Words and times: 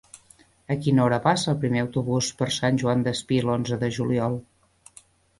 A 0.75 0.75
quina 0.85 1.01
hora 1.01 1.17
passa 1.25 1.49
el 1.51 1.59
primer 1.65 1.83
autobús 1.85 2.29
per 2.39 2.47
Sant 2.55 2.79
Joan 2.83 3.03
Despí 3.09 3.37
l'onze 3.49 3.77
de 3.85 3.91
juliol? 3.99 4.39